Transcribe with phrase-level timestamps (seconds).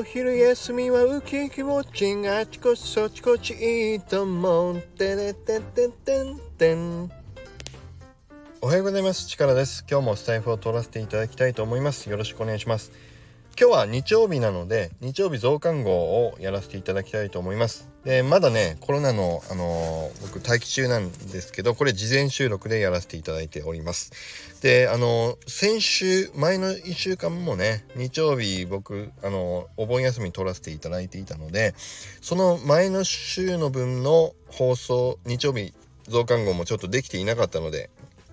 [0.00, 7.10] お昼休みはウキウキウォッチンあちこちそちこちいいと思うてれてってってんてん
[8.62, 9.28] おはようございます。
[9.28, 9.84] 力です。
[9.90, 12.08] 今日もスタイフを取らせていただきたいと思います。
[12.08, 12.92] よろしくお願いします。
[13.60, 17.89] 今日は日曜日なので日曜日増刊号をやらせていただきたいと思います。
[18.04, 24.12] でまだねコロナのあのー、僕待機中なんですけどこれ事前収録でやらせていただいております。
[24.62, 31.74] であのー、先週前の1週間もね日曜日僕あのー、お盆休み取らせていただいていたので
[32.22, 35.74] その前の週の分の放送日曜日
[36.08, 37.90] 増刊号もちょっとできていなかったので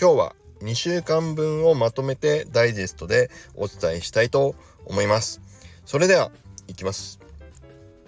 [0.00, 4.54] 今日は2週間分をまとめてダイジェストでお伝えしたいと
[4.86, 5.42] 思います。
[5.84, 6.30] それでは
[6.66, 7.19] 行きます。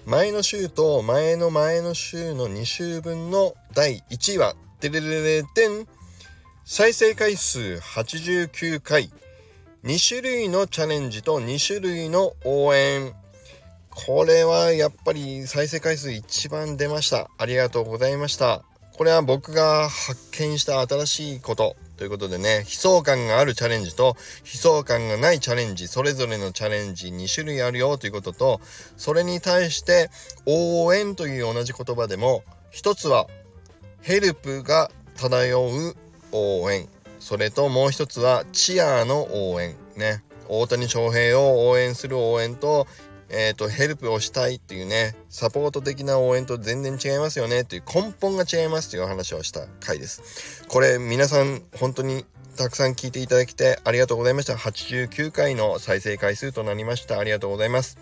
[0.05, 5.87] 前の週と前の前の週の2週分の第1位はデレレレテン
[6.65, 9.11] 再生回数89回。
[9.85, 13.15] 2種類のチャレンジと2種類の応援。
[13.91, 17.31] これはやっぱり再生回数一番出ました。
[17.39, 18.65] ありがとうございました。
[18.97, 21.77] これは僕が発見した新しいこと。
[21.97, 28.61] ということでね、悲壮感があるチャレンジと悲壮感がないチャレンジ、それぞれのチャレンジ2種類あるよということと、
[28.97, 30.11] それに対して
[30.47, 33.27] 応援という同じ言葉でも、一つは
[34.01, 35.97] ヘルプが漂う
[36.33, 36.89] 応援、
[37.21, 40.25] それともう一つはチアの応援ね。
[40.49, 42.87] 大谷翔平を応援する応援と
[43.33, 50.65] えっ、ー、と、ヘルプをしたいっていうね、サポート的な応援と全然違いますよねっていう根本が違いますという話をした回です。
[50.69, 54.53] これ皆さん本当にたくさん聞いていただきてありがとうございました。
[54.55, 57.19] 89回の再生回数となりました。
[57.19, 57.97] ありがとうございます。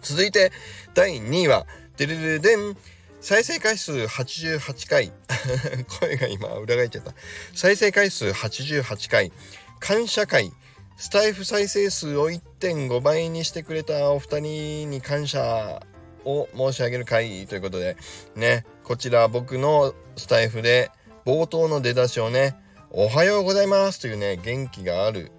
[0.00, 0.50] 続いて
[0.94, 1.66] 第2位は、
[1.98, 2.76] デルルデン
[3.20, 5.12] 再生回数88回
[6.00, 7.12] 声が今裏返っちゃった
[7.54, 9.32] 再生回数88回
[9.80, 10.52] 感謝会
[10.98, 15.82] スタイフ再生数を1.5倍にしてくれたお二人に感謝
[16.24, 17.98] を申し上げる回ということで
[18.34, 20.90] ねこちら僕のスタイフで
[21.26, 22.56] 冒頭の出だしをね
[22.90, 25.32] おはようございますというね元気がある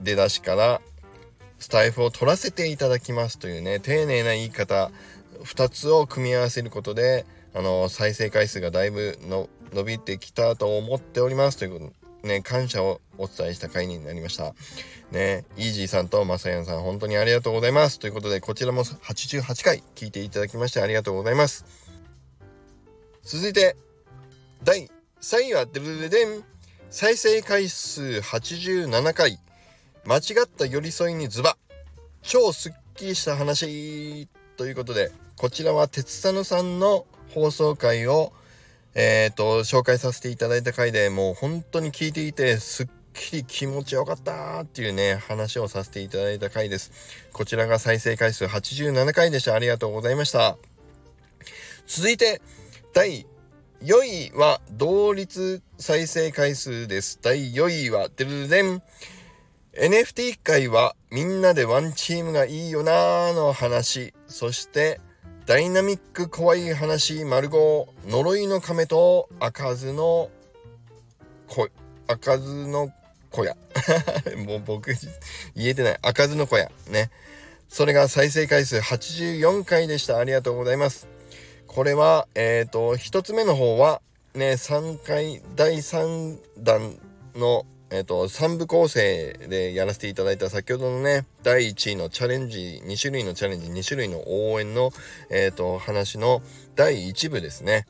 [0.00, 0.80] 出だしから
[1.58, 4.92] スタイフを取らせていただきますというね丁寧な言い方
[5.42, 14.54] 2つを組み合わせることであの再生回数がだいぶの伸びてきたと思っておりますということね、感謝をお伝えした回になりました。
[15.10, 17.98] ね、イージーさんとマサヤンさん、本当にありがとうございます。
[17.98, 21.64] ということで、こちらも88回聞いていただきましてありがとうございます。
[23.22, 23.76] 続いて、
[24.62, 26.44] 第3位は、デルデデン。
[26.90, 29.38] 再生回数87回。
[30.04, 31.56] 間違った寄り添いにズバ。
[32.22, 34.28] 超スッキリした話。
[34.56, 38.32] ということで、こちらは鉄佐野さんの放送回を
[38.94, 46.90] えっ、ー、と、紹介させていただいた回でもう本当に聞いていて、すっきり気持ちよかったっていうね、話をさせていただいた回です。
[47.32, 49.54] こちらが再生回数87回でした。
[49.54, 50.56] ありがとうございました。
[51.86, 52.42] 続いて、
[52.92, 53.26] 第
[53.82, 57.18] 4位は同率再生回数です。
[57.22, 58.82] 第4位は、てるでん。
[59.74, 64.14] NFT 界はみんなでワンチームがいいよなーの話。
[64.26, 65.00] そして、
[65.46, 70.30] ダイナミック怖い話丸5呪いの亀と開かずの
[71.48, 71.68] 子
[72.06, 72.92] 開かずの
[73.30, 73.56] 小屋。
[74.46, 74.90] もう僕
[75.54, 75.98] 言えてない。
[76.02, 76.70] 開かずの小屋。
[76.88, 77.10] ね。
[77.68, 80.18] それが再生回数84回でした。
[80.18, 81.06] ありがとうございます。
[81.66, 84.02] これはえっ、ー、と1つ目の方は
[84.34, 86.98] ね3回第3弾
[87.36, 94.92] のえっ、ー、と、3部構成でやらせていただいた先ほどのね、第1位のチャレンジ、2種類のチャレンジ、2種類の応援の、
[95.30, 96.40] えっ、ー、と、話の
[96.76, 97.86] 第1部ですね。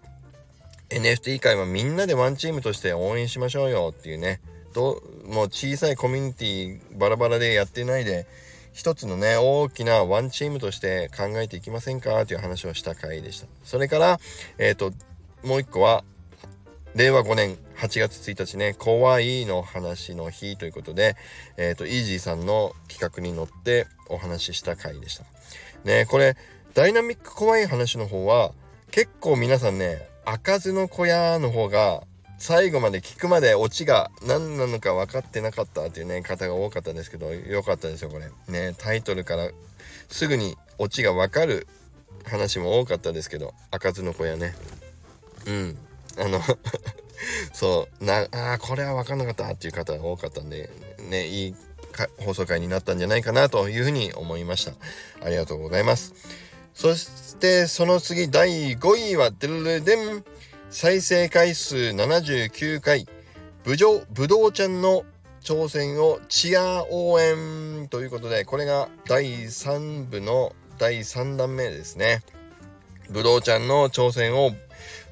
[0.88, 4.41] NFT 界はみんなでワンチームとして応援しましょうよっていうね、
[4.72, 8.27] どもう小さいコミュニティバラバラでやってないで、
[8.72, 13.47] 一つのね、大きなワンチームとして考えていきませんかという話をした回でした。
[13.65, 14.21] それから、
[14.59, 14.93] えっ、ー、と、
[15.44, 16.05] もう一個は、
[16.94, 21.16] 令和5年8月1日ね、怖いの話の日ということで、
[21.56, 25.25] えっ、ー、と、イージーさんの企画に乗ってお話しした回でした。
[25.84, 26.37] ね、これ、
[26.75, 28.52] ダイナミック怖い話の方は、
[28.90, 32.02] 結構皆さんね、開かずの小屋の方が、
[32.38, 38.31] 最後まで聞くまでオチが何なのか分かってなかったっていうね、方が多かったんですけど、良かったですよ、これ。
[38.48, 39.50] ね、タイトルから
[40.08, 41.69] すぐにオチが分かる
[42.25, 44.54] 話も多かったですけど、開かずの小屋ね。
[45.46, 45.78] うん。
[46.18, 46.40] あの
[47.52, 50.70] そうなあこれは分かんなかったっていう方が多かったんで
[51.08, 51.54] ねいい
[52.24, 54.72] 放送回になったんじゃないかなというふうに思いました。
[55.24, 56.14] ありがとうございます。
[56.74, 60.24] そしてその次第5位はデルレデン
[60.70, 63.06] 再生回数79回。
[63.64, 65.04] ぶじょぶどうちゃんの
[65.42, 72.22] 挑戦をチア応援ということで、これが第3部の第3弾目ですね。
[73.10, 74.52] ぶどうちゃんの挑戦を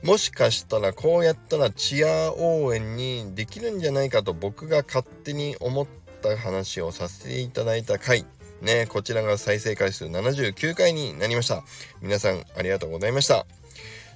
[0.02, 5.86] もしかしたらこうやったらチア応援にできるんじゃないかと僕が勝手に思っ
[6.22, 8.24] た話をさせていただいた回。
[8.60, 11.64] ねこちらが再生回数79回になりました。
[12.00, 13.46] 皆さんありがとうございました。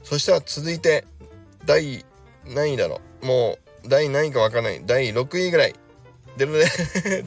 [0.03, 1.05] そしたら続いて
[1.65, 2.05] 第
[2.47, 3.27] 何位だろう。
[3.27, 4.83] もう第何位かわかんない。
[4.85, 5.75] 第6位ぐらい。
[6.37, 6.65] 出るね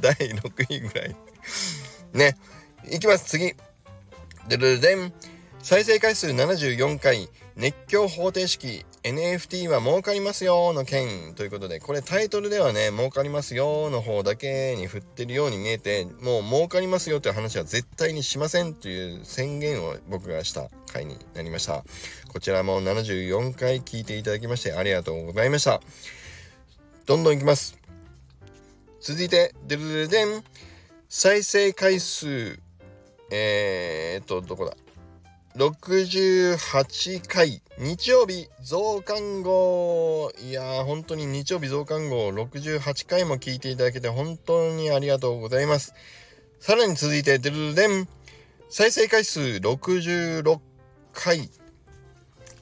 [0.01, 1.15] 第6位ぐらい。
[2.13, 2.37] ね。
[2.89, 3.25] いきます。
[3.25, 3.53] 次。
[4.47, 5.13] でるでん。
[5.61, 7.29] 再生回数74回。
[7.57, 11.33] 熱狂方程式 NFT は儲かりますよの件。
[11.35, 21.85] ということでこれタイトルではね儲かりますよの方だけに振ってるように見えてもう儲かりますよという話は絶対にしませんという宣言を僕がした回になりました。
[22.33, 25.79] こちらも74回聞いていただきましてありがとうございました。
[27.05, 27.77] どんどんいきます。
[28.99, 30.43] 続いてデルデルデン。
[31.07, 32.59] 再生回数。
[33.31, 34.84] えー、っとどこだ？
[35.55, 45.93] 68回日曜日増刊号いやー本当に日曜日増刊号68回も聞いていただけて本当にありがとうございます。
[46.59, 48.07] さらに続いてデルデン。
[48.69, 50.59] 再生回数66
[51.13, 51.49] 回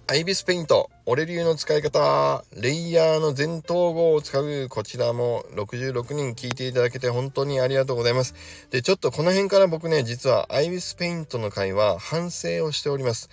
[0.06, 8.36] アイビスペイント、オレ流の使い方、レイヤーの全統合を使う、こちらも66人聞いていただけて本当にありがとうございます。
[8.70, 13.30] で、ちょっとこの辺から僕ね、実はアイビスペイントの回は反省をしております。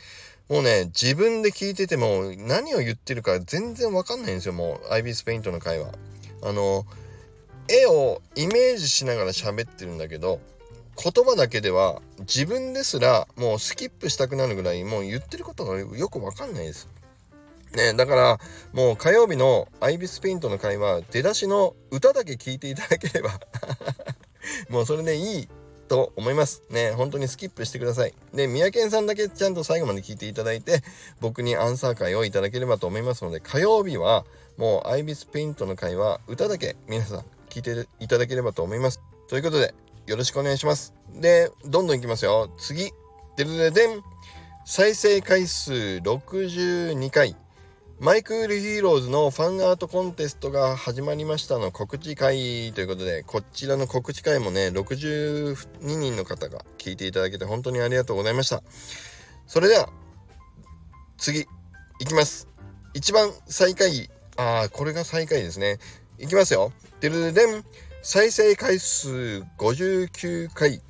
[0.48, 5.88] もうね、自分で聞いてても何を言ってるか全然わかんないんですよ、もう、アイビスペイントの回は。
[6.40, 6.86] あの、
[7.68, 10.38] 絵をイメージしながら喋ってるんだけど、
[11.02, 16.88] 言葉だけでは自分ですらもうスキップしたくなるぐらいもう言ってることがよくわかんないです。
[17.74, 18.38] ね、だから
[18.72, 23.30] もう火曜日のアイビスペイントの会は出だしの歌だけ聞いていただければ
[24.68, 25.48] もうそれでいい
[25.90, 26.62] と思います。
[26.70, 28.14] ね、本当にスキップしてください。
[28.32, 30.84] で、三宅さんだけちゃんと最後まで聞いていただいて、
[31.20, 34.24] 僕にアンサー会をいただければと思いますので、火曜日は
[34.56, 39.00] もうアイビスペイントの会は歌だけ皆さん聞いていただければと思います。
[39.28, 39.74] ということで、
[40.10, 40.92] よろしくお願いします。
[41.14, 42.52] で、どんどんいきますよ。
[42.58, 42.90] 次。
[43.36, 44.02] でるででん。
[44.64, 47.36] 再生回数62回。
[48.00, 58.64] マイクールヒーローズのファンアートコンテストが始まりましたの告知会ということで、こちらの告知会もね、62人の方が聞いていただけて本当にありがとうございました。
[59.46, 59.90] それでは、
[61.18, 61.42] 次、
[62.00, 62.48] いきます。
[62.94, 64.10] 一番最下位。
[64.36, 65.78] ああ、これが最下位ですね。
[66.18, 66.72] いきますよ。
[66.98, 67.64] でるでん。
[68.02, 70.80] 再生回数59回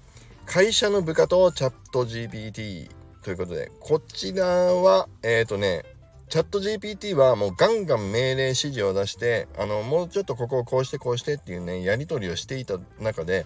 [0.46, 2.88] 会社の部下とチャット GPT
[3.24, 5.82] ということでこちらはえっ、ー、とね
[6.28, 13.44] チャット GPT はもうガンガン命令指示を出してあのもうちょっとここをこうしてこうしてっていうねやり取りをしていた中で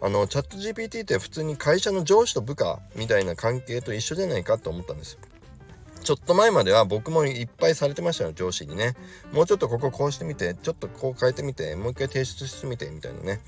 [0.00, 5.18] あのチャット GPT って普通に会社の上司と部下みたいな関係と一緒じゃないかと思ったんですよ。
[6.04, 8.94] ちょっと前までは僕もいっぱいされてましたよ、上司にね。
[9.32, 13.40] もうちょっとこここうしてみて、ちょっとこう変えてみて、もう一回提出してみて、みたいなね。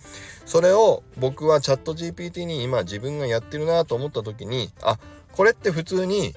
[0.46, 4.98] それを僕はチャット GPT に今自分がやってるなと思った時に、あ、
[5.32, 6.34] これって普通に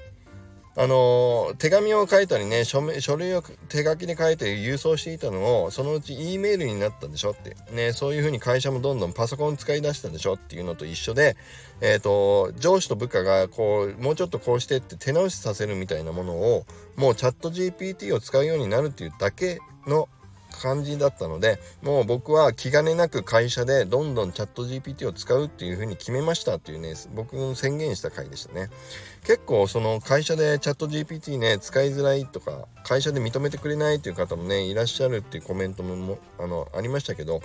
[0.76, 7.56] あの手紙を書いたりね書書類を手書きで書いて郵送していたのをそのうち E メールになったでしょって。
[7.72, 11.36] ねそういうふうに会社もどんどんパソコン使い出したでしょっていうのと一緒で
[11.80, 16.64] えっ、ー、と上司と部下がこうもうちょっとこうしてって手直しさせるみたいなものを
[16.96, 20.08] もうチャット GPT を使うようになるっていうだけの
[20.50, 28.68] 感じだったのでもう僕は気兼ねなく会社でどんどんチャット GPT を使うっていう風に決めましたっていうね僕の宣言した回でしたね。
[29.24, 37.42] 結構その会社でチャット GPT ね使いづらいとか会社で認めてくれないっていう方もねいらっしゃるっていうコメントもあのありましたけど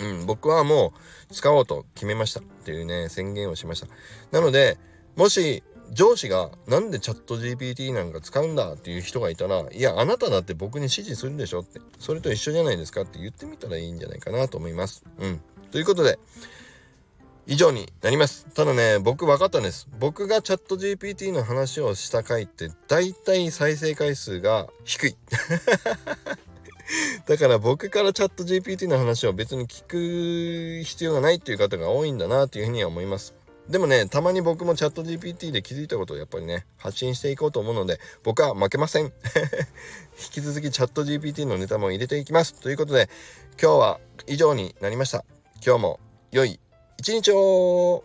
[0.00, 0.94] うん、僕はも
[1.30, 3.86] う使おうと決めましたっていうね宣言をしました。
[4.32, 4.78] なので
[5.16, 15.04] もし上司がなんでチャット GPT なんか使うんだっていう人がいたら、いや、あなただって僕に指示するんでしょって、それと一緒じゃないですかって言ってみたらいいんじゃないかなと思います。
[15.18, 15.40] うん。
[15.70, 16.18] ということで、
[17.46, 18.46] 以上になります。
[18.54, 19.88] ただね、僕分かったんです。
[19.98, 25.16] 僕がチャット GPT の話をした回って、大体再生回数が低い。
[27.26, 33.34] だから僕からチャット GPT の話を別に聞く必要がないっていう方が多いんだなというふうには思います。
[33.70, 39.04] でもね、たまに僕もチャット GPT で気づいたことをやっぱりね、発信していこうと思うので、僕は負けません。
[40.18, 42.54] 引き続きチャット GPT のネタも入れていきます。
[42.54, 43.08] ということで、
[43.62, 45.24] 今日は以上になりました。
[45.64, 46.00] 今日も
[46.32, 46.58] 良い
[46.98, 48.02] 一日を